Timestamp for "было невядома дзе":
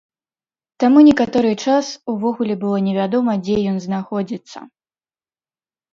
2.63-3.57